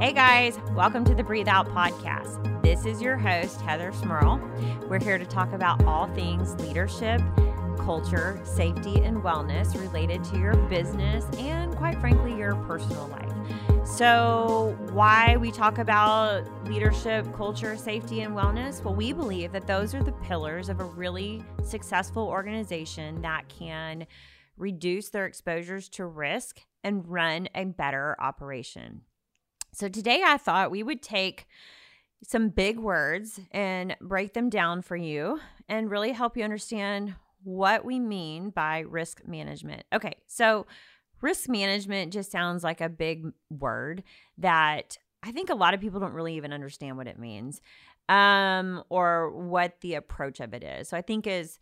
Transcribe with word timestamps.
Hey 0.00 0.14
guys, 0.14 0.58
welcome 0.70 1.04
to 1.04 1.14
the 1.14 1.22
Breathe 1.22 1.46
Out 1.46 1.68
podcast. 1.74 2.62
This 2.62 2.86
is 2.86 3.02
your 3.02 3.18
host, 3.18 3.60
Heather 3.60 3.92
Smurl. 3.92 4.40
We're 4.88 4.98
here 4.98 5.18
to 5.18 5.26
talk 5.26 5.52
about 5.52 5.84
all 5.84 6.06
things 6.14 6.54
leadership, 6.54 7.20
culture, 7.76 8.40
safety, 8.42 9.02
and 9.02 9.18
wellness 9.18 9.78
related 9.78 10.24
to 10.24 10.38
your 10.38 10.56
business 10.68 11.26
and, 11.38 11.76
quite 11.76 12.00
frankly, 12.00 12.34
your 12.34 12.54
personal 12.64 13.08
life. 13.08 13.86
So, 13.86 14.74
why 14.92 15.36
we 15.36 15.50
talk 15.50 15.76
about 15.76 16.48
leadership, 16.66 17.30
culture, 17.34 17.76
safety, 17.76 18.22
and 18.22 18.34
wellness? 18.34 18.82
Well, 18.82 18.94
we 18.94 19.12
believe 19.12 19.52
that 19.52 19.66
those 19.66 19.94
are 19.94 20.02
the 20.02 20.12
pillars 20.12 20.70
of 20.70 20.80
a 20.80 20.84
really 20.84 21.44
successful 21.62 22.26
organization 22.26 23.20
that 23.20 23.50
can 23.50 24.06
reduce 24.56 25.10
their 25.10 25.26
exposures 25.26 25.90
to 25.90 26.06
risk 26.06 26.62
and 26.82 27.06
run 27.06 27.50
a 27.54 27.66
better 27.66 28.16
operation. 28.18 29.02
So 29.72 29.88
today 29.88 30.22
I 30.24 30.36
thought 30.36 30.70
we 30.70 30.82
would 30.82 31.02
take 31.02 31.46
some 32.22 32.48
big 32.50 32.78
words 32.78 33.40
and 33.50 33.96
break 34.00 34.34
them 34.34 34.50
down 34.50 34.82
for 34.82 34.96
you 34.96 35.40
and 35.68 35.90
really 35.90 36.12
help 36.12 36.36
you 36.36 36.44
understand 36.44 37.14
what 37.42 37.84
we 37.84 37.98
mean 37.98 38.50
by 38.50 38.80
risk 38.80 39.26
management. 39.26 39.84
Okay, 39.92 40.14
so 40.26 40.66
risk 41.22 41.48
management 41.48 42.12
just 42.12 42.30
sounds 42.30 42.62
like 42.62 42.80
a 42.80 42.88
big 42.88 43.26
word 43.48 44.02
that 44.38 44.98
I 45.22 45.32
think 45.32 45.50
a 45.50 45.54
lot 45.54 45.74
of 45.74 45.80
people 45.80 46.00
don't 46.00 46.12
really 46.12 46.36
even 46.36 46.52
understand 46.52 46.96
what 46.96 47.06
it 47.06 47.18
means 47.18 47.60
um, 48.08 48.82
or 48.88 49.30
what 49.30 49.80
the 49.80 49.94
approach 49.94 50.40
of 50.40 50.52
it 50.52 50.64
is. 50.64 50.88
So 50.88 50.96
I 50.96 51.02
think 51.02 51.26
as 51.26 51.58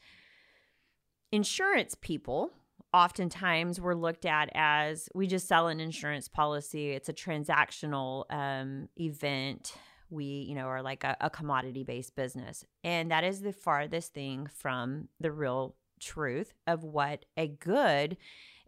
insurance 1.31 1.95
people, 2.01 2.53
oftentimes 2.93 3.81
we're 3.81 3.95
looked 3.95 4.25
at 4.25 4.49
as 4.55 5.09
we 5.15 5.27
just 5.27 5.47
sell 5.47 5.69
an 5.69 5.81
insurance 5.81 6.29
policy. 6.29 6.91
It's 6.91 7.09
a 7.09 7.13
transactional 7.13 8.25
um, 8.31 8.89
event. 8.99 9.75
We, 10.11 10.25
you 10.25 10.55
know, 10.55 10.67
are 10.67 10.83
like 10.83 11.05
a, 11.05 11.17
a 11.21 11.29
commodity 11.29 11.85
based 11.85 12.17
business. 12.17 12.65
And 12.83 13.11
that 13.11 13.25
is 13.25 13.43
the 13.43 13.53
farthest 13.53 14.15
thing 14.15 14.47
from 14.47 15.09
the 15.21 15.31
real 15.31 15.75
truth 16.01 16.55
of 16.67 16.83
what 16.83 17.27
a 17.37 17.49
good 17.49 18.17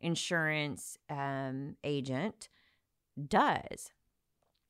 insurance 0.00 0.98
um, 1.08 1.76
agent 1.84 2.48
does. 3.28 3.90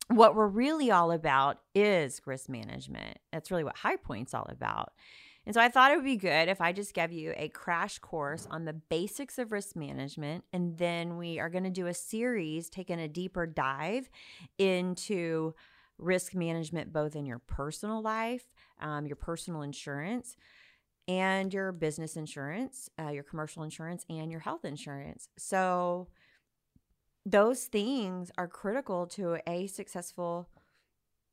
What 0.09 0.35
we're 0.35 0.47
really 0.47 0.91
all 0.91 1.13
about 1.13 1.61
is 1.75 2.21
risk 2.27 2.49
management. 2.49 3.19
That's 3.33 3.51
really 3.51 3.65
what 3.65 3.79
High 3.79 3.97
Point's 3.97 4.35
all 4.35 4.47
about. 4.49 4.93
And 5.51 5.55
so 5.57 5.61
I 5.61 5.69
thought 5.69 5.91
it 5.91 5.97
would 5.97 6.05
be 6.05 6.15
good 6.15 6.49
if 6.49 6.61
I 6.61 6.71
just 6.71 6.95
gave 6.95 7.11
you 7.11 7.35
a 7.37 7.49
crash 7.49 7.99
course 7.99 8.47
on 8.53 8.67
the 8.67 8.73
basics 8.73 9.37
of 9.37 9.51
risk 9.51 9.75
management. 9.75 10.45
And 10.53 10.79
then 10.79 11.17
we 11.17 11.41
are 11.41 11.51
going 11.51 11.65
to 11.65 11.71
do 11.71 11.89
a 11.89 11.93
series 11.93 12.71
taking 12.71 13.01
a 13.01 13.09
deeper 13.09 13.47
dive 13.47 14.09
into 14.59 15.57
risk 15.99 16.37
management, 16.37 16.93
both 16.93 17.17
in 17.17 17.27
your 17.27 17.41
personal 17.41 18.01
life, 18.01 18.45
um, 18.81 19.07
your 19.07 19.17
personal 19.17 19.63
insurance, 19.63 20.37
and 21.09 21.53
your 21.53 21.73
business 21.73 22.15
insurance, 22.15 22.89
uh, 23.01 23.09
your 23.09 23.25
commercial 23.25 23.65
insurance, 23.65 24.07
and 24.09 24.31
your 24.31 24.39
health 24.39 24.65
insurance. 24.65 25.31
So 25.37 26.07
those 27.27 27.65
things 27.65 28.31
are 28.39 28.47
critical 28.47 29.05
to 29.09 29.39
a 29.49 29.67
successful 29.67 30.49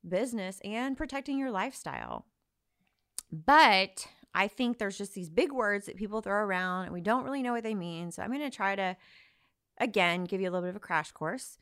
business 0.08 0.60
and 0.64 0.96
protecting 0.96 1.38
your 1.38 1.52
lifestyle. 1.52 2.26
But 3.30 4.06
I 4.34 4.48
think 4.48 4.78
there's 4.78 4.98
just 4.98 5.14
these 5.14 5.30
big 5.30 5.52
words 5.52 5.86
that 5.86 5.96
people 5.96 6.20
throw 6.20 6.34
around 6.34 6.84
and 6.84 6.92
we 6.92 7.00
don't 7.00 7.24
really 7.24 7.42
know 7.42 7.52
what 7.52 7.64
they 7.64 7.74
mean. 7.74 8.10
So 8.10 8.22
I'm 8.22 8.30
going 8.30 8.40
to 8.40 8.54
try 8.54 8.76
to, 8.76 8.96
again, 9.78 10.24
give 10.24 10.40
you 10.40 10.48
a 10.48 10.52
little 10.52 10.62
bit 10.62 10.70
of 10.70 10.76
a 10.76 10.80
crash 10.80 11.12
course 11.12 11.58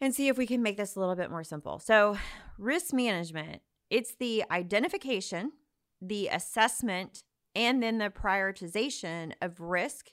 and 0.00 0.14
see 0.14 0.28
if 0.28 0.38
we 0.38 0.46
can 0.46 0.62
make 0.62 0.76
this 0.76 0.96
a 0.96 1.00
little 1.00 1.16
bit 1.16 1.30
more 1.30 1.44
simple. 1.44 1.78
So, 1.78 2.16
risk 2.58 2.92
management 2.92 3.62
it's 3.90 4.14
the 4.14 4.44
identification, 4.50 5.52
the 6.02 6.28
assessment, 6.28 7.22
and 7.54 7.82
then 7.82 7.98
the 7.98 8.10
prioritization 8.10 9.32
of 9.40 9.60
risk 9.60 10.10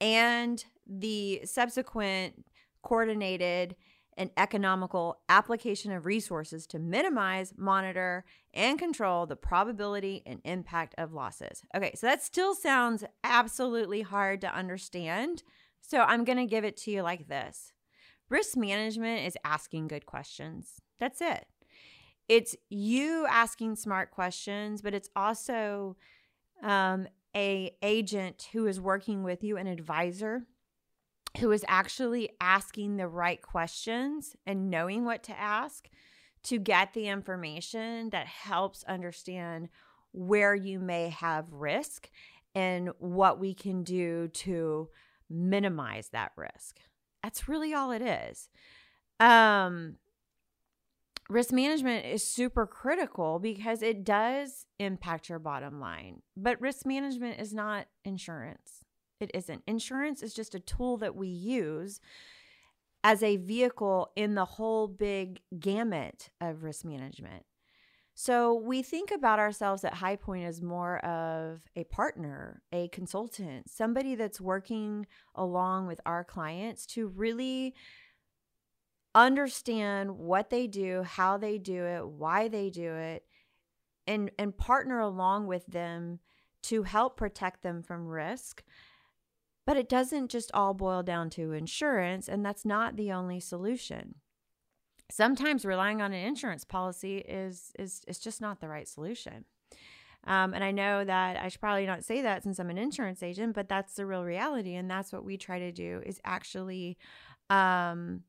and 0.00 0.62
the 0.86 1.40
subsequent 1.44 2.44
coordinated 2.82 3.74
and 4.16 4.30
economical 4.36 5.20
application 5.28 5.92
of 5.92 6.06
resources 6.06 6.66
to 6.68 6.78
minimize, 6.78 7.52
monitor, 7.56 8.24
and 8.52 8.78
control 8.78 9.26
the 9.26 9.36
probability 9.36 10.22
and 10.26 10.40
impact 10.44 10.94
of 10.98 11.12
losses. 11.12 11.62
Okay, 11.76 11.92
so 11.94 12.06
that 12.06 12.22
still 12.22 12.54
sounds 12.54 13.04
absolutely 13.22 14.02
hard 14.02 14.40
to 14.42 14.54
understand. 14.54 15.42
So 15.80 16.00
I'm 16.00 16.24
going 16.24 16.38
to 16.38 16.46
give 16.46 16.64
it 16.64 16.76
to 16.78 16.90
you 16.90 17.02
like 17.02 17.28
this 17.28 17.72
Risk 18.30 18.56
management 18.56 19.26
is 19.26 19.36
asking 19.44 19.88
good 19.88 20.06
questions. 20.06 20.80
That's 20.98 21.20
it. 21.20 21.46
It's 22.28 22.56
you 22.70 23.26
asking 23.28 23.76
smart 23.76 24.10
questions, 24.10 24.80
but 24.80 24.94
it's 24.94 25.10
also 25.14 25.96
um, 26.62 27.06
a 27.36 27.76
agent 27.82 28.48
who 28.52 28.66
is 28.66 28.80
working 28.80 29.22
with 29.22 29.44
you, 29.44 29.56
an 29.56 29.66
advisor 29.66 30.46
who 31.38 31.50
is 31.50 31.64
actually 31.68 32.30
asking 32.40 32.96
the 32.96 33.08
right 33.08 33.42
questions 33.42 34.36
and 34.46 34.70
knowing 34.70 35.04
what 35.04 35.22
to 35.24 35.38
ask 35.38 35.88
to 36.44 36.58
get 36.58 36.92
the 36.92 37.08
information 37.08 38.10
that 38.10 38.26
helps 38.26 38.84
understand 38.84 39.68
where 40.12 40.54
you 40.54 40.78
may 40.78 41.08
have 41.08 41.52
risk 41.52 42.08
and 42.54 42.90
what 42.98 43.40
we 43.40 43.52
can 43.52 43.82
do 43.82 44.28
to 44.28 44.88
minimize 45.28 46.10
that 46.10 46.30
risk. 46.36 46.78
That's 47.22 47.48
really 47.48 47.74
all 47.74 47.90
it 47.90 48.02
is. 48.02 48.48
Um, 49.18 49.96
risk 51.28 51.52
management 51.52 52.06
is 52.06 52.22
super 52.22 52.66
critical 52.66 53.38
because 53.38 53.82
it 53.82 54.04
does 54.04 54.66
impact 54.78 55.28
your 55.28 55.38
bottom 55.38 55.80
line, 55.80 56.22
but 56.36 56.60
risk 56.60 56.86
management 56.86 57.40
is 57.40 57.52
not 57.52 57.86
insurance. 58.04 58.84
It 59.24 59.30
isn't. 59.32 59.62
Insurance 59.66 60.22
is 60.22 60.34
just 60.34 60.54
a 60.54 60.60
tool 60.60 60.98
that 60.98 61.16
we 61.16 61.28
use 61.28 61.98
as 63.02 63.22
a 63.22 63.36
vehicle 63.36 64.10
in 64.14 64.34
the 64.34 64.44
whole 64.44 64.86
big 64.86 65.40
gamut 65.58 66.28
of 66.42 66.62
risk 66.62 66.84
management. 66.84 67.44
So 68.14 68.54
we 68.54 68.82
think 68.82 69.10
about 69.10 69.38
ourselves 69.38 69.82
at 69.82 69.94
High 69.94 70.16
Point 70.16 70.44
as 70.44 70.60
more 70.60 70.98
of 70.98 71.62
a 71.74 71.84
partner, 71.84 72.62
a 72.70 72.88
consultant, 72.88 73.70
somebody 73.70 74.14
that's 74.14 74.42
working 74.42 75.06
along 75.34 75.86
with 75.86 76.02
our 76.04 76.22
clients 76.22 76.84
to 76.88 77.08
really 77.08 77.74
understand 79.14 80.18
what 80.18 80.50
they 80.50 80.66
do, 80.66 81.02
how 81.02 81.38
they 81.38 81.56
do 81.56 81.82
it, 81.84 82.06
why 82.06 82.48
they 82.48 82.68
do 82.68 82.92
it, 82.92 83.24
and 84.06 84.30
and 84.38 84.56
partner 84.56 85.00
along 85.00 85.46
with 85.46 85.64
them 85.66 86.20
to 86.64 86.82
help 86.82 87.16
protect 87.16 87.62
them 87.62 87.82
from 87.82 88.06
risk 88.06 88.62
but 89.66 89.76
it 89.76 89.88
doesn't 89.88 90.30
just 90.30 90.50
all 90.52 90.74
boil 90.74 91.02
down 91.02 91.30
to 91.30 91.52
insurance, 91.52 92.28
and 92.28 92.44
that's 92.44 92.64
not 92.64 92.96
the 92.96 93.12
only 93.12 93.40
solution. 93.40 94.16
Sometimes 95.10 95.64
relying 95.64 96.00
on 96.00 96.12
an 96.12 96.26
insurance 96.26 96.64
policy 96.64 97.18
is 97.18 97.72
is 97.78 98.02
is 98.06 98.18
just 98.18 98.40
not 98.40 98.60
the 98.60 98.68
right 98.68 98.88
solution. 98.88 99.44
Um, 100.26 100.54
and 100.54 100.64
I 100.64 100.70
know 100.70 101.04
that 101.04 101.36
I 101.36 101.48
should 101.48 101.60
probably 101.60 101.84
not 101.84 102.02
say 102.02 102.22
that 102.22 102.42
since 102.42 102.58
I'm 102.58 102.70
an 102.70 102.78
insurance 102.78 103.22
agent, 103.22 103.54
but 103.54 103.68
that's 103.68 103.94
the 103.94 104.06
real 104.06 104.24
reality, 104.24 104.74
and 104.74 104.90
that's 104.90 105.12
what 105.12 105.24
we 105.24 105.36
try 105.36 105.58
to 105.58 105.72
do 105.72 106.00
is 106.04 106.20
actually 106.24 106.96
um, 107.50 108.22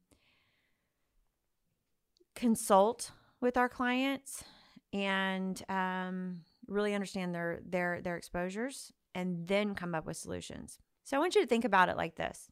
consult 2.35 3.11
with 3.39 3.55
our 3.55 3.69
clients 3.69 4.43
and 4.91 5.61
um, 5.69 6.41
really 6.67 6.93
understand 6.93 7.33
their 7.33 7.61
their 7.65 8.01
their 8.01 8.17
exposures, 8.17 8.91
and 9.13 9.47
then 9.47 9.73
come 9.75 9.95
up 9.95 10.05
with 10.05 10.17
solutions. 10.17 10.79
So 11.05 11.15
I 11.15 11.19
want 11.19 11.35
you 11.35 11.41
to 11.41 11.47
think 11.47 11.65
about 11.65 11.89
it 11.89 11.97
like 11.97 12.15
this 12.15 12.49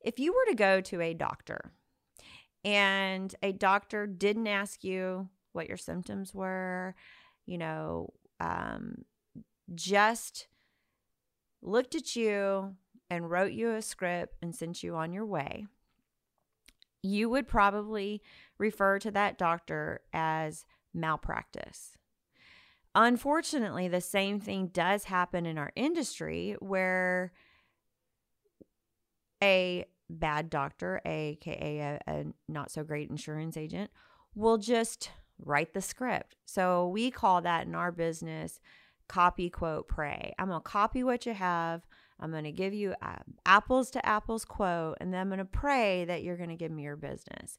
if 0.00 0.18
you 0.18 0.32
were 0.32 0.50
to 0.50 0.56
go 0.56 0.80
to 0.80 1.00
a 1.00 1.14
doctor 1.14 1.72
and 2.64 3.34
a 3.42 3.52
doctor 3.52 4.06
didn't 4.06 4.46
ask 4.46 4.82
you 4.82 5.28
what 5.52 5.68
your 5.68 5.76
symptoms 5.76 6.34
were, 6.34 6.94
you 7.46 7.58
know, 7.58 8.12
um, 8.38 9.04
just 9.74 10.46
looked 11.62 11.94
at 11.94 12.16
you 12.16 12.76
and 13.10 13.30
wrote 13.30 13.52
you 13.52 13.72
a 13.72 13.82
script 13.82 14.36
and 14.40 14.54
sent 14.54 14.82
you 14.82 14.96
on 14.96 15.12
your 15.12 15.26
way, 15.26 15.66
you 17.02 17.28
would 17.28 17.48
probably 17.48 18.22
refer 18.58 18.98
to 18.98 19.10
that 19.10 19.36
doctor 19.36 20.00
as 20.12 20.64
malpractice. 20.94 21.98
Unfortunately, 22.94 23.88
the 23.88 24.00
same 24.00 24.40
thing 24.40 24.68
does 24.68 25.04
happen 25.04 25.46
in 25.46 25.58
our 25.58 25.72
industry 25.76 26.56
where 26.60 27.32
a 29.42 29.84
bad 30.08 30.50
doctor, 30.50 31.00
aka 31.04 31.78
a, 31.78 32.00
a 32.10 32.24
not 32.48 32.70
so 32.70 32.82
great 32.84 33.10
insurance 33.10 33.56
agent, 33.56 33.90
will 34.34 34.58
just 34.58 35.10
write 35.38 35.72
the 35.74 35.80
script. 35.80 36.36
So 36.44 36.88
we 36.88 37.10
call 37.10 37.40
that 37.42 37.66
in 37.66 37.74
our 37.74 37.92
business 37.92 38.60
copy, 39.08 39.50
quote, 39.50 39.88
pray. 39.88 40.32
I'm 40.38 40.48
going 40.48 40.60
to 40.60 40.68
copy 40.68 41.02
what 41.02 41.26
you 41.26 41.34
have. 41.34 41.82
I'm 42.20 42.30
going 42.30 42.44
to 42.44 42.52
give 42.52 42.72
you 42.72 42.94
uh, 43.02 43.16
apples 43.44 43.90
to 43.92 44.06
apples 44.06 44.44
quote, 44.44 44.98
and 45.00 45.12
then 45.12 45.20
I'm 45.20 45.28
going 45.28 45.38
to 45.38 45.44
pray 45.44 46.04
that 46.04 46.22
you're 46.22 46.36
going 46.36 46.50
to 46.50 46.56
give 46.56 46.70
me 46.70 46.84
your 46.84 46.96
business. 46.96 47.58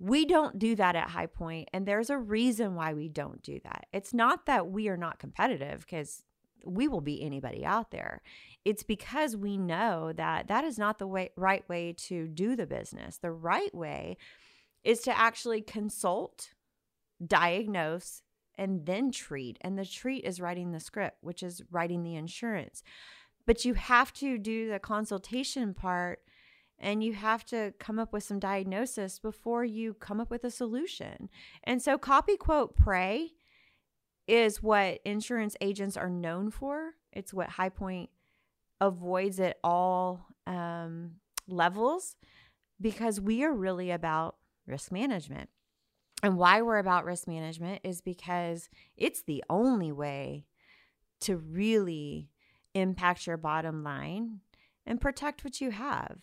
We 0.00 0.24
don't 0.24 0.58
do 0.58 0.74
that 0.74 0.96
at 0.96 1.10
High 1.10 1.26
Point, 1.26 1.68
and 1.72 1.86
there's 1.86 2.10
a 2.10 2.18
reason 2.18 2.74
why 2.74 2.94
we 2.94 3.08
don't 3.08 3.40
do 3.42 3.60
that. 3.62 3.86
It's 3.92 4.12
not 4.12 4.46
that 4.46 4.68
we 4.68 4.88
are 4.88 4.96
not 4.96 5.20
competitive 5.20 5.80
because 5.80 6.24
we 6.64 6.88
will 6.88 7.00
beat 7.00 7.22
anybody 7.22 7.64
out 7.64 7.90
there. 7.90 8.22
It's 8.64 8.82
because 8.82 9.36
we 9.36 9.56
know 9.56 10.12
that 10.12 10.48
that 10.48 10.64
is 10.64 10.78
not 10.78 10.98
the 10.98 11.06
way, 11.06 11.30
right 11.36 11.68
way 11.68 11.94
to 12.08 12.28
do 12.28 12.56
the 12.56 12.66
business. 12.66 13.18
The 13.18 13.32
right 13.32 13.74
way 13.74 14.16
is 14.84 15.00
to 15.02 15.16
actually 15.16 15.62
consult, 15.62 16.50
diagnose, 17.24 18.22
and 18.56 18.86
then 18.86 19.10
treat. 19.10 19.58
And 19.60 19.78
the 19.78 19.86
treat 19.86 20.24
is 20.24 20.40
writing 20.40 20.72
the 20.72 20.80
script, 20.80 21.18
which 21.20 21.42
is 21.42 21.62
writing 21.70 22.02
the 22.02 22.14
insurance. 22.14 22.82
But 23.46 23.64
you 23.64 23.74
have 23.74 24.12
to 24.14 24.38
do 24.38 24.70
the 24.70 24.78
consultation 24.78 25.74
part 25.74 26.20
and 26.78 27.02
you 27.02 27.14
have 27.14 27.44
to 27.44 27.72
come 27.78 27.98
up 27.98 28.12
with 28.12 28.24
some 28.24 28.40
diagnosis 28.40 29.18
before 29.20 29.64
you 29.64 29.94
come 29.94 30.20
up 30.20 30.30
with 30.30 30.42
a 30.42 30.50
solution. 30.50 31.28
And 31.62 31.80
so, 31.80 31.96
copy, 31.96 32.36
quote, 32.36 32.74
pray 32.74 33.30
is 34.26 34.62
what 34.62 35.00
insurance 35.04 35.56
agents 35.60 35.96
are 35.96 36.10
known 36.10 36.50
for. 36.50 36.92
It's 37.12 37.34
what 37.34 37.50
High 37.50 37.68
Point 37.68 38.10
avoids 38.80 39.40
at 39.40 39.58
all 39.62 40.26
um, 40.46 41.16
levels 41.46 42.16
because 42.80 43.20
we 43.20 43.44
are 43.44 43.52
really 43.52 43.90
about 43.90 44.36
risk 44.66 44.90
management. 44.92 45.48
And 46.22 46.36
why 46.36 46.62
we're 46.62 46.78
about 46.78 47.04
risk 47.04 47.26
management 47.26 47.80
is 47.82 48.00
because 48.00 48.68
it's 48.96 49.22
the 49.22 49.42
only 49.50 49.90
way 49.90 50.46
to 51.22 51.36
really 51.36 52.30
impact 52.74 53.26
your 53.26 53.36
bottom 53.36 53.82
line 53.82 54.40
and 54.86 55.00
protect 55.00 55.44
what 55.44 55.60
you 55.60 55.70
have 55.70 56.18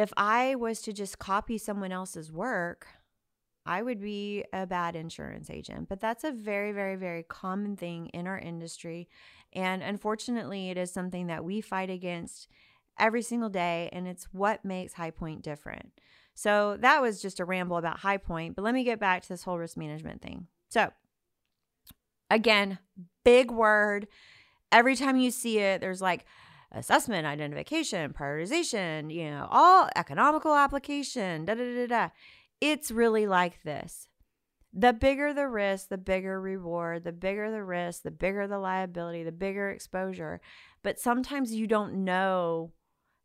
if 0.00 0.12
I 0.16 0.54
was 0.54 0.80
to 0.82 0.92
just 0.92 1.18
copy 1.18 1.58
someone 1.58 1.92
else's 1.92 2.32
work, 2.32 2.86
I 3.66 3.82
would 3.82 4.00
be 4.00 4.44
a 4.52 4.66
bad 4.66 4.96
insurance 4.96 5.50
agent. 5.50 5.88
But 5.88 6.00
that's 6.00 6.24
a 6.24 6.32
very, 6.32 6.72
very, 6.72 6.96
very 6.96 7.22
common 7.22 7.76
thing 7.76 8.06
in 8.08 8.26
our 8.26 8.38
industry. 8.38 9.08
And 9.52 9.82
unfortunately, 9.82 10.70
it 10.70 10.76
is 10.76 10.92
something 10.92 11.26
that 11.26 11.44
we 11.44 11.60
fight 11.60 11.90
against 11.90 12.48
every 12.98 13.22
single 13.22 13.48
day. 13.48 13.88
And 13.92 14.08
it's 14.08 14.24
what 14.32 14.64
makes 14.64 14.94
High 14.94 15.10
Point 15.10 15.42
different. 15.42 15.92
So 16.34 16.76
that 16.80 17.02
was 17.02 17.20
just 17.20 17.40
a 17.40 17.44
ramble 17.44 17.76
about 17.76 17.98
High 17.98 18.16
Point. 18.16 18.56
But 18.56 18.62
let 18.62 18.74
me 18.74 18.84
get 18.84 19.00
back 19.00 19.22
to 19.22 19.28
this 19.28 19.42
whole 19.42 19.58
risk 19.58 19.76
management 19.76 20.22
thing. 20.22 20.46
So, 20.70 20.90
again, 22.30 22.78
big 23.24 23.50
word. 23.50 24.06
Every 24.72 24.96
time 24.96 25.16
you 25.16 25.30
see 25.30 25.58
it, 25.58 25.80
there's 25.80 26.00
like, 26.00 26.24
assessment, 26.72 27.26
identification, 27.26 28.12
prioritization, 28.12 29.12
you 29.12 29.30
know, 29.30 29.48
all 29.50 29.88
economical 29.96 30.54
application, 30.54 31.44
da 31.44 31.54
da 31.54 31.74
da 31.74 31.86
da. 31.86 32.08
It's 32.60 32.90
really 32.90 33.26
like 33.26 33.62
this. 33.62 34.08
The 34.72 34.92
bigger 34.92 35.34
the 35.34 35.48
risk, 35.48 35.88
the 35.88 35.98
bigger 35.98 36.40
reward, 36.40 37.04
the 37.04 37.12
bigger 37.12 37.50
the 37.50 37.64
risk, 37.64 38.02
the 38.02 38.10
bigger 38.10 38.46
the 38.46 38.58
liability, 38.58 39.24
the 39.24 39.32
bigger 39.32 39.70
exposure. 39.70 40.40
But 40.82 41.00
sometimes 41.00 41.52
you 41.52 41.66
don't 41.66 42.04
know 42.04 42.72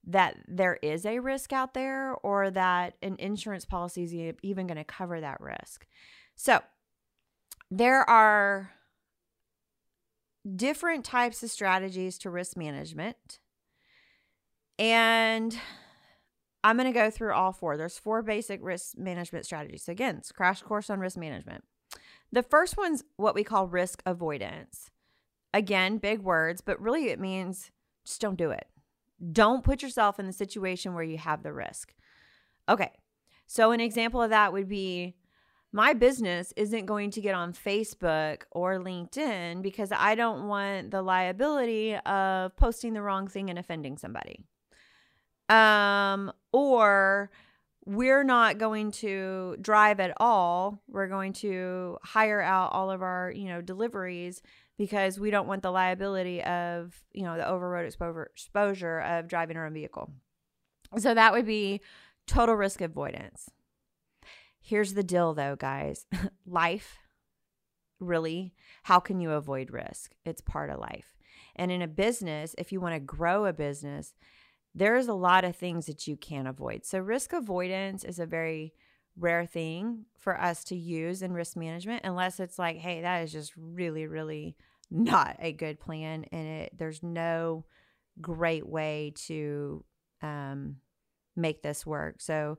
that 0.08 0.38
there 0.48 0.78
is 0.82 1.06
a 1.06 1.20
risk 1.20 1.54
out 1.54 1.74
there 1.74 2.14
or 2.24 2.50
that 2.52 2.96
an 3.02 3.16
insurance 3.20 3.66
policy 3.66 4.04
is 4.04 4.36
even 4.42 4.68
going 4.68 4.78
to 4.78 4.84
cover 4.84 5.20
that 5.20 5.42
risk. 5.42 5.86
So, 6.36 6.62
there 7.72 8.08
are 8.08 8.72
different 10.56 11.04
types 11.06 11.42
of 11.42 11.50
strategies 11.50 12.18
to 12.20 12.30
risk 12.30 12.56
management. 12.56 13.40
And 14.78 15.58
I'm 16.66 16.78
going 16.78 16.92
to 16.92 17.00
go 17.00 17.12
through 17.12 17.32
all 17.32 17.52
four. 17.52 17.78
There's 17.78 18.00
four 18.00 18.24
basic 18.24 18.60
risk 18.64 18.98
management 18.98 19.46
strategies. 19.46 19.84
So 19.84 19.92
again, 19.92 20.16
it's 20.18 20.32
crash 20.32 20.64
course 20.64 20.90
on 20.90 21.00
risk 21.00 21.16
management. 21.16 21.64
The 22.32 22.42
first 22.42 22.76
one's 22.76 23.04
what 23.18 23.36
we 23.36 23.44
call 23.44 23.68
risk 23.68 24.02
avoidance. 24.04 24.90
Again, 25.54 26.00
big 26.00 26.22
words, 26.22 26.62
but 26.62 26.82
really 26.82 27.10
it 27.10 27.20
means 27.20 27.70
just 28.04 28.20
don't 28.20 28.36
do 28.36 28.50
it. 28.50 28.66
Don't 29.32 29.64
put 29.64 29.84
yourself 29.84 30.20
in 30.20 30.26
the 30.26 30.34
situation 30.34 30.96
where 30.96 31.04
you 31.04 31.20
have 31.20 31.44
the 31.44 31.54
risk. 31.54 31.94
Okay. 32.68 32.94
So 33.46 33.70
an 33.72 33.80
example 33.80 34.24
of 34.24 34.32
that 34.32 34.52
would 34.52 34.68
be 34.68 35.14
my 35.72 35.94
business 35.94 36.52
isn't 36.58 36.88
going 36.88 37.12
to 37.12 37.22
get 37.22 37.36
on 37.36 37.54
Facebook 37.54 38.42
or 38.50 38.80
LinkedIn 38.80 39.62
because 39.62 39.92
I 39.96 40.16
don't 40.16 40.48
want 40.48 40.90
the 40.90 41.04
liability 41.04 41.96
of 41.96 42.56
posting 42.56 42.94
the 42.94 43.04
wrong 43.04 43.28
thing 43.28 43.52
and 43.52 43.60
offending 43.60 44.00
somebody. 44.00 44.40
Um, 45.50 46.32
or 46.52 47.30
we're 47.86 48.24
not 48.24 48.58
going 48.58 48.92
to 48.92 49.58
drive 49.62 50.00
at 50.00 50.14
all. 50.18 50.82
We're 50.88 51.08
going 51.08 51.34
to 51.34 51.98
hire 52.02 52.42
out 52.42 52.72
all 52.72 52.90
of 52.90 53.02
our, 53.04 53.32
you 53.36 53.46
know, 53.46 53.62
deliveries 53.62 54.42
because 54.78 55.20
we 55.20 55.30
don't 55.30 55.48
want 55.48 55.62
the 55.62 55.72
liability 55.72 56.44
of, 56.44 56.96
you 57.14 57.24
know, 57.24 57.38
the 57.38 57.48
overroad 57.48 57.86
exposure, 57.86 58.30
exposure 58.34 59.00
of 59.00 59.28
driving 59.28 59.56
our 59.56 59.68
own 59.68 59.74
vehicle. 59.74 60.12
So 60.98 61.14
that 61.14 61.32
would 61.34 61.46
be 61.46 61.82
total 62.28 62.56
risk 62.56 62.82
avoidance. 62.82 63.50
Here's 64.60 64.96
the 64.96 65.04
deal 65.04 65.34
though, 65.34 65.56
guys. 65.56 66.08
life, 66.48 66.98
really, 68.00 68.54
how 68.84 69.00
can 69.00 69.20
you 69.20 69.32
avoid 69.32 69.72
risk? 69.72 70.14
It's 70.26 70.42
part 70.42 70.72
of 70.72 70.80
life. 70.80 71.16
And 71.56 71.72
in 71.72 71.82
a 71.82 71.88
business, 71.88 72.56
if 72.58 72.72
you 72.72 72.82
want 72.82 72.96
to 72.96 73.00
grow 73.00 73.46
a 73.46 73.54
business, 73.54 74.14
there's 74.76 75.08
a 75.08 75.14
lot 75.14 75.46
of 75.46 75.56
things 75.56 75.86
that 75.86 76.06
you 76.06 76.18
can 76.18 76.46
avoid. 76.46 76.86
So, 76.86 77.00
risk 77.00 77.32
avoidance 77.32 78.04
is 78.04 78.20
a 78.20 78.26
very 78.26 78.74
rare 79.18 79.46
thing 79.46 80.06
for 80.18 80.40
us 80.40 80.66
to 80.66 80.76
use 80.76 81.22
in 81.22 81.32
risk 81.32 81.56
management, 81.56 82.04
unless 82.04 82.40
it's 82.42 82.60
like, 82.60 82.78
hey, 82.78 83.02
that 83.02 83.24
is 83.24 83.32
just 83.32 83.54
really, 83.56 84.06
really 84.06 84.58
not 84.92 85.38
a 85.40 85.54
good 85.54 85.80
plan. 85.80 86.26
And 86.32 86.48
it, 86.48 86.78
there's 86.78 87.02
no 87.02 87.64
great 88.20 88.68
way 88.68 89.14
to 89.28 89.84
um, 90.22 90.76
make 91.38 91.64
this 91.64 91.86
work. 91.86 92.20
So, 92.20 92.58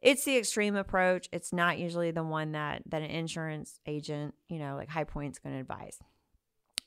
it's 0.00 0.24
the 0.24 0.38
extreme 0.38 0.76
approach. 0.76 1.28
It's 1.32 1.52
not 1.52 1.78
usually 1.78 2.12
the 2.12 2.22
one 2.22 2.52
that 2.52 2.82
that 2.86 3.02
an 3.02 3.10
insurance 3.10 3.80
agent, 3.86 4.34
you 4.48 4.58
know, 4.58 4.76
like 4.76 4.88
High 4.88 5.04
Point's 5.04 5.38
going 5.38 5.56
to 5.56 5.60
advise. 5.60 5.98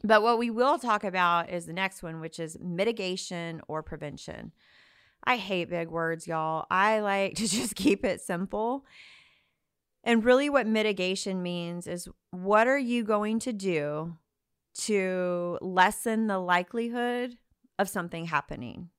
But 0.04 0.22
what 0.22 0.38
we 0.38 0.50
will 0.50 0.78
talk 0.78 1.04
about 1.04 1.50
is 1.50 1.66
the 1.66 1.74
next 1.74 2.04
one, 2.04 2.20
which 2.20 2.40
is 2.40 2.58
mitigation 2.60 3.62
or 3.68 3.82
prevention. 3.82 4.52
I 5.24 5.38
hate 5.38 5.70
big 5.70 5.90
words, 5.90 6.28
y'all. 6.28 6.66
I 6.70 7.00
like 7.00 7.36
to 7.38 7.48
just 7.48 7.76
keep 7.76 8.04
it 8.04 8.22
simple. 8.22 8.86
And 10.04 10.26
really, 10.26 10.50
what 10.50 10.68
mitigation 10.68 11.42
means 11.42 11.88
is 11.88 12.10
what 12.32 12.68
are 12.68 12.78
you 12.78 13.04
going 13.04 13.40
to 13.40 13.54
do 13.54 14.18
to 14.80 15.58
lessen 15.62 16.28
the 16.28 16.40
likelihood 16.40 17.38
of 17.80 17.88
something 17.88 18.26
happening? 18.26 18.90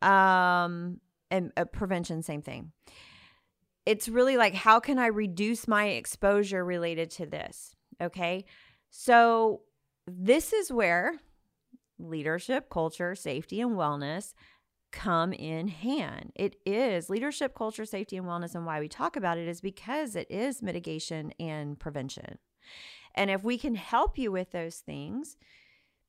Um, 0.00 1.00
and 1.30 1.50
uh, 1.56 1.64
prevention, 1.64 2.22
same 2.22 2.42
thing 2.42 2.72
it's 3.84 4.08
really 4.08 4.36
like, 4.36 4.54
how 4.54 4.80
can 4.80 4.98
I 4.98 5.06
reduce 5.06 5.66
my 5.66 5.88
exposure 5.88 6.64
related 6.64 7.10
to 7.12 7.26
this? 7.26 7.74
Okay. 8.00 8.44
So, 8.90 9.62
this 10.06 10.52
is 10.52 10.72
where 10.72 11.20
leadership, 11.98 12.68
culture, 12.70 13.14
safety, 13.14 13.60
and 13.60 13.72
wellness 13.72 14.34
come 14.92 15.32
in 15.32 15.68
hand. 15.68 16.32
It 16.34 16.56
is 16.66 17.08
leadership, 17.08 17.54
culture, 17.54 17.84
safety, 17.84 18.16
and 18.16 18.26
wellness. 18.26 18.54
And 18.54 18.66
why 18.66 18.80
we 18.80 18.88
talk 18.88 19.16
about 19.16 19.38
it 19.38 19.48
is 19.48 19.60
because 19.60 20.14
it 20.14 20.30
is 20.30 20.62
mitigation 20.62 21.32
and 21.40 21.78
prevention. 21.78 22.38
And 23.14 23.30
if 23.30 23.42
we 23.42 23.58
can 23.58 23.74
help 23.74 24.18
you 24.18 24.30
with 24.30 24.50
those 24.50 24.76
things, 24.76 25.36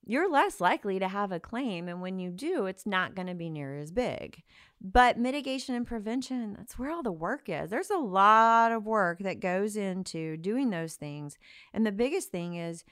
you're 0.06 0.30
less 0.30 0.60
likely 0.60 1.00
to 1.00 1.08
have 1.08 1.32
a 1.32 1.40
claim. 1.40 1.88
And 1.88 2.02
when 2.02 2.20
you 2.20 2.30
do, 2.30 2.66
it's 2.66 2.86
not 2.86 3.16
going 3.16 3.28
to 3.28 3.34
be 3.34 3.50
near 3.50 3.78
as 3.78 3.92
big. 3.92 4.44
But 4.82 5.18
mitigation 5.18 5.76
and 5.76 5.88
prevention, 5.88 6.56
that's 6.58 6.78
where 6.78 6.92
all 6.92 7.04
the 7.04 7.12
work 7.12 7.48
is. 7.48 7.70
There's 7.70 7.90
a 7.90 7.98
lot 7.98 8.74
of 8.74 8.86
work 8.86 9.20
that 9.20 9.40
goes 9.40 9.78
into 9.78 10.36
doing 10.36 10.72
those 10.72 10.96
things. 10.96 11.38
And 11.74 11.86
the 11.86 11.92
biggest 11.94 12.32
thing 12.32 12.56
is 12.56 12.84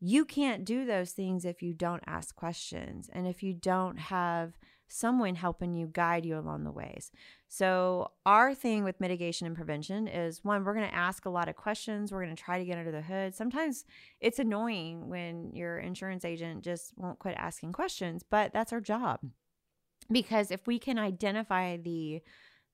you 0.00 0.24
can't 0.24 0.64
do 0.64 0.84
those 0.84 1.12
things 1.12 1.44
if 1.44 1.62
you 1.62 1.74
don't 1.74 2.02
ask 2.06 2.34
questions 2.34 3.10
and 3.12 3.26
if 3.26 3.42
you 3.42 3.52
don't 3.52 3.98
have 3.98 4.52
someone 4.88 5.34
helping 5.34 5.74
you 5.74 5.86
guide 5.86 6.24
you 6.24 6.38
along 6.38 6.64
the 6.64 6.72
ways. 6.72 7.10
So, 7.48 8.12
our 8.24 8.54
thing 8.54 8.84
with 8.84 9.00
mitigation 9.00 9.46
and 9.46 9.56
prevention 9.56 10.08
is 10.08 10.42
one, 10.42 10.64
we're 10.64 10.74
going 10.74 10.88
to 10.88 10.94
ask 10.94 11.26
a 11.26 11.30
lot 11.30 11.48
of 11.48 11.56
questions. 11.56 12.10
We're 12.10 12.24
going 12.24 12.34
to 12.34 12.42
try 12.42 12.58
to 12.58 12.64
get 12.64 12.78
under 12.78 12.90
the 12.90 13.02
hood. 13.02 13.34
Sometimes 13.34 13.84
it's 14.20 14.38
annoying 14.38 15.08
when 15.08 15.52
your 15.52 15.78
insurance 15.78 16.24
agent 16.24 16.64
just 16.64 16.92
won't 16.96 17.18
quit 17.18 17.34
asking 17.36 17.72
questions, 17.72 18.22
but 18.28 18.52
that's 18.52 18.72
our 18.72 18.80
job. 18.80 19.20
Because 20.10 20.50
if 20.50 20.66
we 20.66 20.78
can 20.78 20.98
identify 20.98 21.76
the 21.76 22.22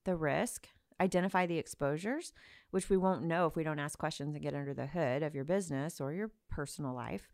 the 0.05 0.15
risk, 0.15 0.67
identify 0.99 1.45
the 1.45 1.57
exposures, 1.57 2.33
which 2.71 2.89
we 2.89 2.97
won't 2.97 3.23
know 3.23 3.47
if 3.47 3.55
we 3.55 3.63
don't 3.63 3.79
ask 3.79 3.97
questions 3.97 4.33
and 4.33 4.43
get 4.43 4.53
under 4.53 4.73
the 4.73 4.87
hood 4.87 5.23
of 5.23 5.35
your 5.35 5.43
business 5.43 5.99
or 5.99 6.13
your 6.13 6.31
personal 6.49 6.93
life, 6.93 7.29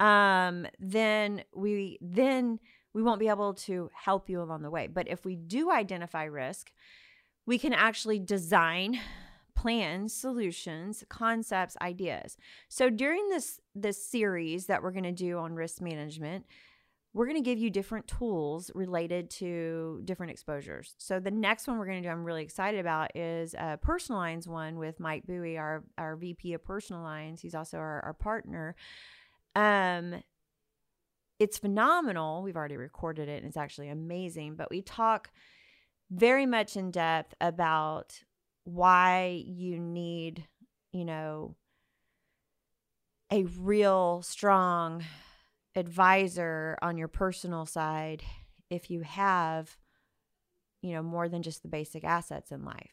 um, 0.00 0.66
then 0.78 1.42
we 1.54 1.98
then 2.00 2.58
we 2.92 3.02
won't 3.02 3.20
be 3.20 3.28
able 3.28 3.52
to 3.52 3.90
help 3.94 4.30
you 4.30 4.40
along 4.40 4.62
the 4.62 4.70
way. 4.70 4.86
But 4.86 5.08
if 5.08 5.24
we 5.24 5.36
do 5.36 5.70
identify 5.70 6.24
risk, 6.24 6.72
we 7.46 7.58
can 7.58 7.72
actually 7.72 8.18
design 8.18 8.98
plans, 9.54 10.12
solutions, 10.12 11.04
concepts, 11.08 11.76
ideas. 11.80 12.36
So 12.68 12.90
during 12.90 13.28
this 13.28 13.60
this 13.74 14.04
series 14.04 14.66
that 14.66 14.82
we're 14.82 14.92
going 14.92 15.04
to 15.04 15.12
do 15.12 15.38
on 15.38 15.54
risk 15.54 15.80
management, 15.80 16.46
we're 17.16 17.24
going 17.24 17.42
to 17.42 17.50
give 17.50 17.58
you 17.58 17.70
different 17.70 18.06
tools 18.06 18.70
related 18.74 19.30
to 19.30 20.02
different 20.04 20.30
exposures. 20.32 20.94
So 20.98 21.18
the 21.18 21.30
next 21.30 21.66
one 21.66 21.78
we're 21.78 21.86
going 21.86 22.02
to 22.02 22.06
do, 22.06 22.12
I'm 22.12 22.24
really 22.24 22.42
excited 22.42 22.78
about, 22.78 23.16
is 23.16 23.54
a 23.54 23.78
personal 23.80 24.20
lines 24.20 24.46
one 24.46 24.76
with 24.76 25.00
Mike 25.00 25.26
Bowie, 25.26 25.56
our 25.56 25.82
our 25.96 26.16
VP 26.16 26.52
of 26.52 26.62
personal 26.62 27.00
lines. 27.00 27.40
He's 27.40 27.54
also 27.54 27.78
our, 27.78 28.04
our 28.04 28.12
partner. 28.12 28.76
Um, 29.54 30.22
it's 31.38 31.56
phenomenal. 31.56 32.42
We've 32.42 32.54
already 32.54 32.76
recorded 32.76 33.30
it, 33.30 33.38
and 33.38 33.46
it's 33.46 33.56
actually 33.56 33.88
amazing. 33.88 34.56
But 34.56 34.68
we 34.68 34.82
talk 34.82 35.30
very 36.10 36.44
much 36.44 36.76
in 36.76 36.90
depth 36.90 37.32
about 37.40 38.20
why 38.64 39.42
you 39.46 39.78
need, 39.78 40.46
you 40.92 41.06
know, 41.06 41.56
a 43.32 43.44
real 43.44 44.20
strong 44.20 45.02
advisor 45.76 46.78
on 46.82 46.96
your 46.96 47.08
personal 47.08 47.66
side 47.66 48.24
if 48.70 48.90
you 48.90 49.02
have 49.02 49.76
you 50.82 50.92
know 50.92 51.02
more 51.02 51.28
than 51.28 51.42
just 51.42 51.62
the 51.62 51.68
basic 51.68 52.04
assets 52.04 52.50
in 52.50 52.64
life. 52.64 52.92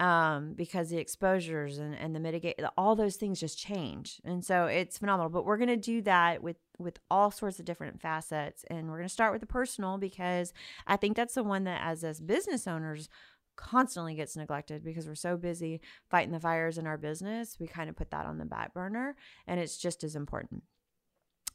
Um, 0.00 0.52
because 0.54 0.90
the 0.90 0.98
exposures 0.98 1.78
and, 1.78 1.92
and 1.92 2.14
the 2.14 2.20
mitigate 2.20 2.60
all 2.76 2.94
those 2.94 3.16
things 3.16 3.40
just 3.40 3.58
change. 3.58 4.20
And 4.24 4.44
so 4.44 4.66
it's 4.66 4.96
phenomenal. 4.96 5.28
But 5.28 5.44
we're 5.44 5.56
going 5.56 5.66
to 5.70 5.76
do 5.76 6.02
that 6.02 6.40
with 6.40 6.56
with 6.78 7.00
all 7.10 7.32
sorts 7.32 7.58
of 7.58 7.64
different 7.64 8.00
facets. 8.00 8.64
And 8.70 8.88
we're 8.88 8.98
going 8.98 9.08
to 9.08 9.12
start 9.12 9.32
with 9.32 9.40
the 9.40 9.46
personal 9.46 9.98
because 9.98 10.52
i 10.86 10.96
think 10.96 11.16
that's 11.16 11.34
the 11.34 11.42
one 11.42 11.64
that 11.64 11.80
as 11.82 12.04
us 12.04 12.20
business 12.20 12.68
owners 12.68 13.08
constantly 13.56 14.14
gets 14.14 14.36
neglected 14.36 14.84
because 14.84 15.08
we're 15.08 15.16
so 15.16 15.36
busy 15.36 15.80
fighting 16.08 16.32
the 16.32 16.38
fires 16.38 16.78
in 16.78 16.86
our 16.86 16.96
business. 16.96 17.56
We 17.58 17.66
kind 17.66 17.90
of 17.90 17.96
put 17.96 18.12
that 18.12 18.24
on 18.24 18.38
the 18.38 18.44
back 18.44 18.72
burner 18.72 19.16
and 19.48 19.58
it's 19.58 19.76
just 19.76 20.04
as 20.04 20.14
important 20.14 20.62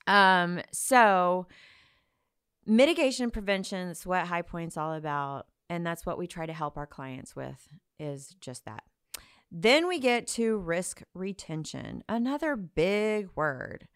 um, 0.08 0.62
so 0.72 1.48
mitigation 2.66 3.30
prevention, 3.32 3.90
is 3.90 4.06
what 4.06 4.28
High 4.28 4.42
Point's 4.42 4.78
all 4.78 4.94
about. 4.94 5.48
And 5.70 5.86
that's 5.86 6.06
what 6.06 6.18
we 6.18 6.28
try 6.28 6.46
to 6.46 6.54
help 6.54 6.78
our 6.78 6.88
clients 6.88 7.36
with 7.36 7.68
is 8.00 8.36
just 8.40 8.66
that. 8.66 8.84
Then 9.52 9.88
we 9.88 10.00
get 10.00 10.28
to 10.30 10.58
risk 10.58 11.04
retention, 11.14 12.04
another 12.10 12.56
big 12.56 13.30
word. 13.36 13.88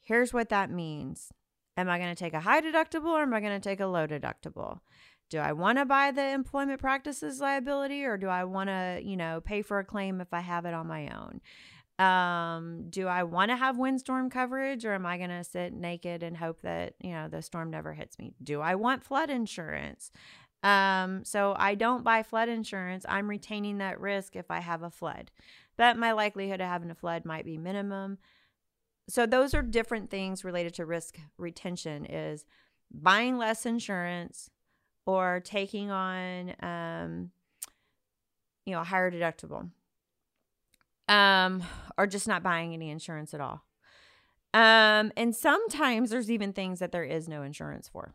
Here's 0.00 0.32
what 0.32 0.50
that 0.50 0.70
means. 0.70 1.32
Am 1.76 1.88
I 1.88 1.98
going 1.98 2.14
to 2.14 2.18
take 2.18 2.34
a 2.34 2.40
high 2.40 2.60
deductible 2.60 3.10
or 3.10 3.22
am 3.22 3.32
I 3.32 3.40
going 3.40 3.58
to 3.58 3.68
take 3.68 3.80
a 3.80 3.86
low 3.86 4.06
deductible? 4.06 4.80
Do 5.30 5.38
I 5.38 5.52
want 5.52 5.78
to 5.78 5.86
buy 5.86 6.10
the 6.10 6.28
employment 6.28 6.78
practices 6.78 7.40
liability 7.40 8.04
or 8.04 8.18
do 8.18 8.28
I 8.28 8.44
want 8.44 8.68
to, 8.68 9.00
you 9.02 9.16
know, 9.16 9.40
pay 9.40 9.62
for 9.62 9.78
a 9.78 9.84
claim 9.84 10.20
if 10.20 10.34
I 10.34 10.40
have 10.40 10.66
it 10.66 10.74
on 10.74 10.86
my 10.86 11.08
own? 11.08 11.40
Um 11.98 12.86
do 12.88 13.06
i 13.06 13.22
want 13.22 13.50
to 13.50 13.56
have 13.56 13.76
windstorm 13.76 14.30
coverage 14.30 14.84
or 14.84 14.94
am 14.94 15.04
i 15.04 15.18
going 15.18 15.30
to 15.30 15.44
sit 15.44 15.74
naked 15.74 16.22
and 16.22 16.36
hope 16.36 16.62
that 16.62 16.94
you 17.00 17.10
know 17.10 17.28
the 17.28 17.42
storm 17.42 17.70
never 17.70 17.92
hits 17.92 18.18
me? 18.18 18.34
Do 18.42 18.60
i 18.60 18.74
want 18.74 19.04
flood 19.04 19.30
insurance? 19.30 20.10
Um 20.62 21.24
so 21.24 21.54
i 21.58 21.74
don't 21.74 22.02
buy 22.02 22.22
flood 22.22 22.48
insurance. 22.48 23.04
I'm 23.08 23.28
retaining 23.28 23.78
that 23.78 24.00
risk 24.00 24.36
if 24.36 24.50
i 24.50 24.60
have 24.60 24.82
a 24.82 24.90
flood. 24.90 25.30
But 25.76 25.98
my 25.98 26.12
likelihood 26.12 26.60
of 26.60 26.68
having 26.68 26.90
a 26.90 26.94
flood 26.94 27.24
might 27.24 27.44
be 27.44 27.58
minimum. 27.58 28.18
So 29.08 29.26
those 29.26 29.52
are 29.52 29.62
different 29.62 30.10
things 30.10 30.44
related 30.44 30.74
to 30.74 30.86
risk 30.86 31.18
retention 31.36 32.06
is 32.06 32.44
buying 32.90 33.36
less 33.38 33.66
insurance 33.66 34.50
or 35.06 35.40
taking 35.44 35.90
on 35.90 36.54
um 36.60 37.30
you 38.64 38.72
know 38.72 38.80
a 38.80 38.84
higher 38.84 39.10
deductible 39.10 39.68
um, 41.12 41.62
or 41.98 42.06
just 42.06 42.26
not 42.26 42.42
buying 42.42 42.72
any 42.72 42.90
insurance 42.90 43.34
at 43.34 43.40
all. 43.40 43.64
Um, 44.54 45.12
and 45.16 45.34
sometimes 45.36 46.10
there's 46.10 46.30
even 46.30 46.52
things 46.52 46.78
that 46.78 46.90
there 46.90 47.04
is 47.04 47.28
no 47.28 47.42
insurance 47.42 47.88
for. 47.88 48.14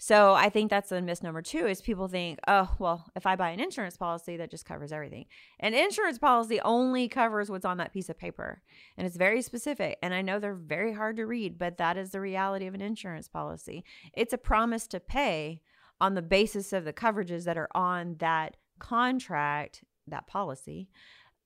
So 0.00 0.34
I 0.34 0.48
think 0.48 0.70
that's 0.70 0.92
a 0.92 1.02
misnomer 1.02 1.42
too 1.42 1.66
is 1.66 1.80
people 1.80 2.06
think, 2.06 2.38
oh, 2.46 2.72
well, 2.78 3.10
if 3.16 3.26
I 3.26 3.34
buy 3.34 3.50
an 3.50 3.58
insurance 3.58 3.96
policy, 3.96 4.36
that 4.36 4.50
just 4.50 4.64
covers 4.64 4.92
everything. 4.92 5.24
An 5.58 5.74
insurance 5.74 6.18
policy 6.18 6.60
only 6.60 7.08
covers 7.08 7.50
what's 7.50 7.64
on 7.64 7.78
that 7.78 7.92
piece 7.92 8.08
of 8.08 8.16
paper. 8.16 8.62
And 8.96 9.04
it's 9.04 9.16
very 9.16 9.42
specific. 9.42 9.98
And 10.00 10.14
I 10.14 10.22
know 10.22 10.38
they're 10.38 10.54
very 10.54 10.92
hard 10.92 11.16
to 11.16 11.26
read, 11.26 11.58
but 11.58 11.78
that 11.78 11.96
is 11.96 12.12
the 12.12 12.20
reality 12.20 12.68
of 12.68 12.74
an 12.74 12.80
insurance 12.80 13.26
policy. 13.26 13.84
It's 14.16 14.32
a 14.32 14.38
promise 14.38 14.86
to 14.88 15.00
pay 15.00 15.62
on 16.00 16.14
the 16.14 16.22
basis 16.22 16.72
of 16.72 16.84
the 16.84 16.92
coverages 16.92 17.42
that 17.44 17.58
are 17.58 17.70
on 17.74 18.18
that 18.20 18.56
contract, 18.78 19.82
that 20.06 20.28
policy 20.28 20.88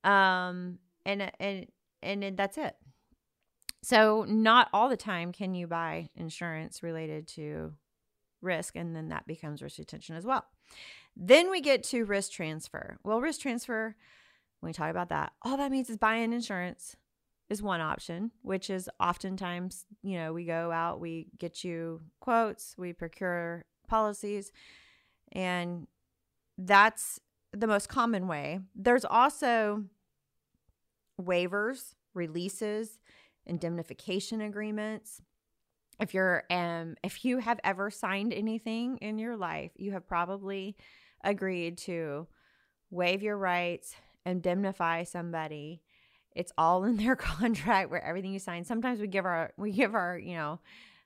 um 0.03 0.79
and 1.05 1.31
and 1.39 1.67
and 2.01 2.37
that's 2.37 2.57
it. 2.57 2.75
So 3.81 4.25
not 4.27 4.69
all 4.73 4.89
the 4.89 4.97
time 4.97 5.31
can 5.31 5.53
you 5.55 5.67
buy 5.67 6.09
insurance 6.15 6.83
related 6.83 7.27
to 7.29 7.73
risk 8.41 8.75
and 8.75 8.95
then 8.95 9.09
that 9.09 9.27
becomes 9.27 9.61
risk 9.61 9.77
retention 9.79 10.15
as 10.15 10.25
well. 10.25 10.45
Then 11.15 11.51
we 11.51 11.61
get 11.61 11.83
to 11.85 12.05
risk 12.05 12.31
transfer. 12.31 12.97
Well 13.03 13.21
risk 13.21 13.41
transfer 13.41 13.95
when 14.59 14.69
we 14.69 14.73
talk 14.73 14.89
about 14.89 15.09
that 15.09 15.33
all 15.41 15.57
that 15.57 15.71
means 15.71 15.89
is 15.89 15.97
buying 15.97 16.33
insurance 16.33 16.95
is 17.49 17.61
one 17.61 17.81
option 17.81 18.31
which 18.41 18.69
is 18.69 18.89
oftentimes 18.99 19.85
you 20.01 20.17
know 20.17 20.31
we 20.31 20.45
go 20.45 20.71
out 20.71 21.01
we 21.01 21.27
get 21.37 21.63
you 21.63 22.01
quotes 22.21 22.73
we 22.77 22.93
procure 22.93 23.65
policies 23.89 24.53
and 25.33 25.87
that's 26.57 27.19
the 27.51 27.67
most 27.67 27.89
common 27.89 28.27
way. 28.27 28.59
There's 28.75 29.05
also 29.05 29.83
waivers, 31.21 31.95
releases, 32.13 32.99
indemnification 33.45 34.41
agreements. 34.41 35.21
If 35.99 36.13
you're 36.13 36.43
um 36.49 36.95
if 37.03 37.23
you 37.23 37.37
have 37.37 37.59
ever 37.63 37.89
signed 37.91 38.33
anything 38.33 38.97
in 38.97 39.19
your 39.19 39.37
life, 39.37 39.71
you 39.75 39.91
have 39.91 40.07
probably 40.07 40.75
agreed 41.23 41.77
to 41.79 42.27
waive 42.89 43.21
your 43.21 43.37
rights, 43.37 43.95
indemnify 44.25 45.03
somebody. 45.03 45.81
It's 46.35 46.51
all 46.57 46.83
in 46.83 46.97
their 46.97 47.15
contract 47.17 47.89
where 47.89 48.03
everything 48.03 48.33
you 48.33 48.39
sign. 48.39 48.63
Sometimes 48.63 48.99
we 48.99 49.07
give 49.07 49.25
our 49.25 49.53
we 49.57 49.71
give 49.71 49.95
our, 49.95 50.17
you 50.17 50.35
know, 50.35 50.59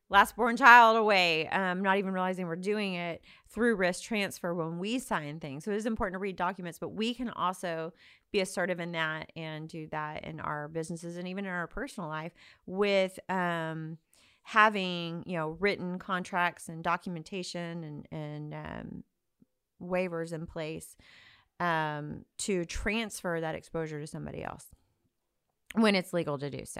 last 0.10 0.36
born 0.36 0.56
child 0.56 0.98
away, 0.98 1.48
um, 1.50 1.82
not 1.82 1.98
even 1.98 2.14
realizing 2.14 2.48
we're 2.48 2.56
doing 2.56 2.94
it 2.94 3.22
through 3.50 3.76
risk 3.76 4.04
transfer 4.04 4.54
when 4.54 4.80
we 4.80 5.00
sign 5.00 5.40
things. 5.40 5.66
So 5.66 5.72
it 5.72 5.78
is 5.78 5.86
important 5.86 6.16
to 6.16 6.20
read 6.20 6.36
documents, 6.36 6.80
but 6.80 6.90
we 6.90 7.14
can 7.14 7.30
also 7.30 7.94
be 8.32 8.40
assertive 8.40 8.80
in 8.80 8.94
that 8.94 9.32
and 9.36 9.68
do 9.68 9.88
that 9.92 10.24
in 10.24 10.40
our 10.40 10.68
businesses 10.68 11.18
and 11.18 11.28
even 11.28 11.46
in 11.46 11.52
our 11.52 11.68
personal 11.68 12.10
life 12.10 12.34
with 12.66 13.20
um, 13.30 13.98
having 14.44 15.24
you 15.26 15.38
know 15.38 15.58
written 15.60 16.00
contracts 16.00 16.70
and 16.70 16.84
documentation 16.84 17.84
and 17.84 18.08
and 18.12 18.54
um, 18.54 19.04
waivers 19.82 20.32
in 20.32 20.46
place 20.46 20.96
um, 21.60 22.24
to 22.38 22.66
transfer 22.66 23.42
that 23.42 23.56
exposure 23.56 24.00
to 24.00 24.08
somebody 24.08 24.44
else 24.44 24.68
when 25.76 25.96
it's 25.96 26.14
legal 26.14 26.38
to 26.38 26.50
do 26.50 26.64
so. 26.66 26.80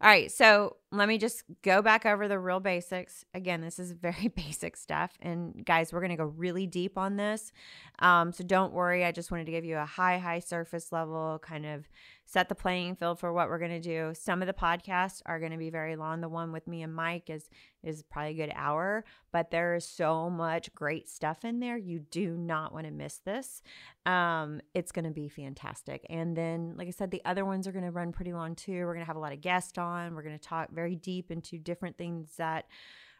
All 0.00 0.08
right, 0.08 0.30
so 0.30 0.76
let 0.92 1.08
me 1.08 1.18
just 1.18 1.42
go 1.62 1.82
back 1.82 2.06
over 2.06 2.28
the 2.28 2.38
real 2.38 2.60
basics. 2.60 3.24
Again, 3.34 3.60
this 3.60 3.80
is 3.80 3.90
very 3.90 4.28
basic 4.36 4.76
stuff. 4.76 5.18
And 5.20 5.64
guys, 5.64 5.92
we're 5.92 5.98
going 5.98 6.10
to 6.10 6.16
go 6.16 6.24
really 6.24 6.68
deep 6.68 6.96
on 6.96 7.16
this. 7.16 7.52
Um, 7.98 8.32
so 8.32 8.44
don't 8.44 8.72
worry. 8.72 9.04
I 9.04 9.10
just 9.10 9.32
wanted 9.32 9.46
to 9.46 9.52
give 9.52 9.64
you 9.64 9.76
a 9.76 9.84
high, 9.84 10.18
high 10.18 10.38
surface 10.38 10.92
level 10.92 11.40
kind 11.42 11.66
of 11.66 11.88
set 12.28 12.50
the 12.50 12.54
playing 12.54 12.94
field 12.94 13.18
for 13.18 13.32
what 13.32 13.48
we're 13.48 13.58
going 13.58 13.70
to 13.70 13.80
do. 13.80 14.12
Some 14.12 14.42
of 14.42 14.46
the 14.46 14.52
podcasts 14.52 15.22
are 15.24 15.40
going 15.40 15.52
to 15.52 15.56
be 15.56 15.70
very 15.70 15.96
long. 15.96 16.20
The 16.20 16.28
one 16.28 16.52
with 16.52 16.66
me 16.66 16.82
and 16.82 16.94
Mike 16.94 17.30
is 17.30 17.48
is 17.82 18.02
probably 18.02 18.32
a 18.32 18.46
good 18.46 18.52
hour, 18.54 19.02
but 19.32 19.50
there 19.50 19.74
is 19.74 19.86
so 19.86 20.28
much 20.28 20.74
great 20.74 21.08
stuff 21.08 21.42
in 21.42 21.58
there. 21.58 21.78
You 21.78 22.00
do 22.00 22.36
not 22.36 22.74
want 22.74 22.84
to 22.84 22.92
miss 22.92 23.18
this. 23.24 23.62
Um, 24.04 24.60
it's 24.74 24.92
going 24.92 25.06
to 25.06 25.10
be 25.10 25.28
fantastic. 25.28 26.04
And 26.10 26.36
then, 26.36 26.74
like 26.76 26.88
I 26.88 26.90
said, 26.90 27.10
the 27.10 27.22
other 27.24 27.46
ones 27.46 27.66
are 27.66 27.72
going 27.72 27.84
to 27.84 27.90
run 27.90 28.12
pretty 28.12 28.34
long 28.34 28.54
too. 28.54 28.84
We're 28.84 28.92
going 28.92 29.04
to 29.04 29.06
have 29.06 29.16
a 29.16 29.20
lot 29.20 29.32
of 29.32 29.40
guests 29.40 29.78
on. 29.78 30.14
We're 30.14 30.22
going 30.22 30.38
to 30.38 30.44
talk 30.44 30.70
very 30.70 30.96
deep 30.96 31.30
into 31.30 31.56
different 31.56 31.96
things 31.96 32.34
that 32.36 32.66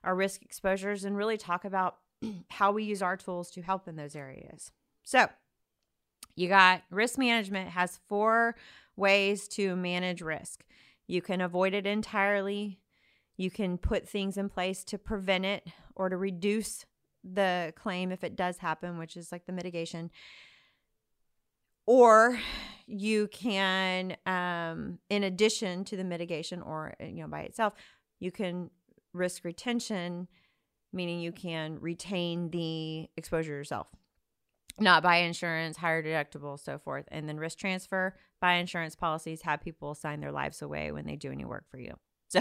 are 0.05 0.15
risk 0.15 0.43
exposures 0.43 1.05
and 1.05 1.17
really 1.17 1.39
talk 1.39 1.65
about 1.65 1.97
how 2.51 2.73
we 2.73 2.85
use 2.85 3.01
our 3.01 3.17
tools 3.17 3.51
to 3.53 3.63
help 3.63 3.89
in 3.89 3.97
those 3.97 4.15
areas. 4.15 4.71
So, 5.03 5.29
you 6.39 6.49
got 6.49 6.83
risk 6.91 7.19
management 7.19 7.71
has 7.71 7.99
four 8.07 8.55
ways 8.95 9.49
to 9.49 9.75
manage 9.75 10.23
risk. 10.23 10.65
You 11.09 11.21
can 11.21 11.41
avoid 11.41 11.75
it 11.75 11.85
entirely. 11.85 12.79
You 13.37 13.51
can 13.51 13.77
put 13.77 14.09
things 14.09 14.37
in 14.37 14.49
place 14.49 14.85
to 14.85 14.99
prevent 14.99 15.45
it 15.45 15.67
or 15.97 16.09
to 16.09 16.17
reduce 16.17 16.87
the 17.25 17.73
claim 17.75 18.13
if 18.13 18.23
it 18.23 18.37
does 18.37 18.59
happen, 18.59 18.99
which 18.99 19.17
is 19.17 19.33
like 19.33 19.47
the 19.47 19.53
mitigation. 19.53 20.13
Or 21.87 22.39
you 22.87 23.27
can, 23.27 24.17
um, 24.25 25.01
in 25.11 25.25
addition 25.25 25.85
to 25.87 25.97
the 25.97 26.05
mitigation 26.05 26.63
or, 26.63 26.95
you 27.01 27.23
know, 27.23 27.29
by 27.29 27.41
itself, 27.41 27.73
you 28.21 28.31
can 28.31 28.71
risk 29.13 29.45
retention, 29.45 30.29
meaning 30.93 31.19
you 31.19 31.33
can 31.33 31.81
retain 31.81 32.51
the 32.51 33.11
exposure 33.17 33.55
yourself. 33.55 33.89
Not 34.81 35.03
buy 35.03 35.17
insurance, 35.19 35.77
higher 35.77 36.03
deductible, 36.03 36.59
so 36.59 36.79
forth. 36.79 37.07
And 37.11 37.29
then 37.29 37.39
risk 37.39 37.59
transfer, 37.59 38.15
buy 38.41 38.55
insurance 38.55 38.95
policies, 38.95 39.43
have 39.43 39.61
people 39.61 39.95
sign 39.95 40.21
their 40.21 40.33
lives 40.33 40.63
away 40.63 40.93
when 40.93 41.07
they 41.07 41.17
do 41.17 41.33
any 41.33 41.45
work 41.45 41.65
for 41.71 41.79
you. 41.79 41.95
So, 42.31 42.41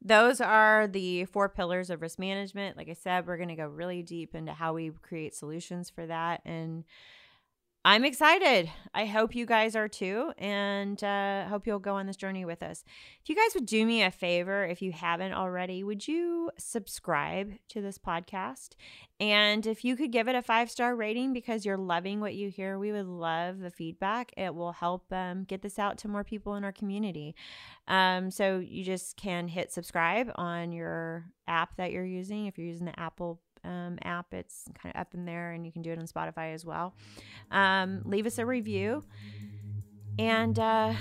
those 0.00 0.40
are 0.40 0.86
the 0.86 1.24
four 1.24 1.48
pillars 1.48 1.90
of 1.90 2.02
risk 2.02 2.20
management. 2.20 2.76
Like 2.76 2.88
I 2.88 2.92
said, 2.92 3.26
we're 3.26 3.36
going 3.36 3.48
to 3.48 3.56
go 3.56 3.66
really 3.66 4.00
deep 4.00 4.32
into 4.32 4.52
how 4.52 4.74
we 4.74 4.92
create 5.02 5.34
solutions 5.34 5.90
for 5.90 6.06
that. 6.06 6.40
And 6.44 6.84
I'm 7.84 8.04
excited. 8.04 8.70
I 8.92 9.06
hope 9.06 9.36
you 9.36 9.46
guys 9.46 9.76
are 9.76 9.88
too, 9.88 10.32
and 10.36 11.02
uh, 11.02 11.46
hope 11.46 11.66
you'll 11.66 11.78
go 11.78 11.94
on 11.94 12.06
this 12.06 12.16
journey 12.16 12.44
with 12.44 12.62
us. 12.62 12.84
If 13.22 13.28
you 13.28 13.36
guys 13.36 13.54
would 13.54 13.66
do 13.66 13.86
me 13.86 14.02
a 14.02 14.10
favor, 14.10 14.64
if 14.64 14.82
you 14.82 14.90
haven't 14.90 15.32
already, 15.32 15.84
would 15.84 16.06
you 16.06 16.50
subscribe 16.58 17.52
to 17.68 17.80
this 17.80 17.96
podcast? 17.96 18.70
And 19.20 19.66
if 19.66 19.84
you 19.84 19.94
could 19.94 20.10
give 20.10 20.28
it 20.28 20.34
a 20.34 20.42
five 20.42 20.70
star 20.70 20.96
rating 20.96 21.32
because 21.32 21.64
you're 21.64 21.76
loving 21.76 22.20
what 22.20 22.34
you 22.34 22.50
hear, 22.50 22.78
we 22.78 22.90
would 22.90 23.06
love 23.06 23.60
the 23.60 23.70
feedback. 23.70 24.32
It 24.36 24.54
will 24.54 24.72
help 24.72 25.12
um, 25.12 25.44
get 25.44 25.62
this 25.62 25.78
out 25.78 25.98
to 25.98 26.08
more 26.08 26.24
people 26.24 26.56
in 26.56 26.64
our 26.64 26.72
community. 26.72 27.36
Um, 27.86 28.30
so 28.30 28.58
you 28.58 28.84
just 28.84 29.16
can 29.16 29.46
hit 29.46 29.72
subscribe 29.72 30.30
on 30.34 30.72
your 30.72 31.26
app 31.46 31.76
that 31.76 31.92
you're 31.92 32.04
using. 32.04 32.46
If 32.46 32.58
you're 32.58 32.66
using 32.66 32.86
the 32.86 32.98
Apple 32.98 33.40
um, 33.64 33.98
app. 34.02 34.32
It's 34.32 34.64
kind 34.80 34.94
of 34.94 35.00
up 35.00 35.14
in 35.14 35.24
there, 35.24 35.52
and 35.52 35.64
you 35.66 35.72
can 35.72 35.82
do 35.82 35.90
it 35.92 35.98
on 35.98 36.06
Spotify 36.06 36.54
as 36.54 36.64
well. 36.64 36.94
Um, 37.50 38.02
leave 38.04 38.26
us 38.26 38.38
a 38.38 38.46
review 38.46 39.04
and 40.18 40.58
uh, 40.58 40.92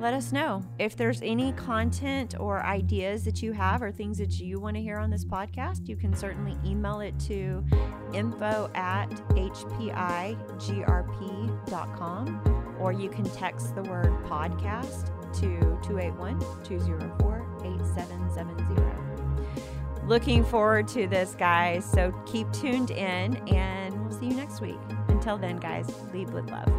let 0.00 0.14
us 0.14 0.30
know 0.32 0.64
if 0.78 0.96
there's 0.96 1.20
any 1.22 1.52
content 1.52 2.38
or 2.38 2.62
ideas 2.64 3.24
that 3.24 3.42
you 3.42 3.50
have 3.52 3.82
or 3.82 3.90
things 3.90 4.18
that 4.18 4.38
you 4.38 4.60
want 4.60 4.76
to 4.76 4.82
hear 4.82 4.98
on 4.98 5.10
this 5.10 5.24
podcast. 5.24 5.88
You 5.88 5.96
can 5.96 6.14
certainly 6.14 6.56
email 6.64 7.00
it 7.00 7.18
to 7.20 7.64
info 8.14 8.70
at 8.74 9.08
hpigrp.com 9.30 10.36
or 12.78 12.92
you 12.92 13.08
can 13.08 13.24
text 13.30 13.74
the 13.74 13.82
word 13.82 14.12
podcast 14.24 15.06
to 15.34 15.58
281 15.82 16.38
204 16.64 17.46
8770 17.64 19.01
looking 20.06 20.44
forward 20.44 20.88
to 20.88 21.06
this, 21.06 21.34
guys. 21.38 21.84
So 21.84 22.12
keep 22.26 22.50
tuned 22.52 22.90
in, 22.90 23.36
and 23.48 24.00
we'll 24.02 24.18
see 24.18 24.26
you 24.26 24.34
next 24.34 24.60
week. 24.60 24.78
Until 25.08 25.38
then, 25.38 25.58
guys, 25.58 25.88
lead 26.12 26.32
with 26.32 26.50
love. 26.50 26.70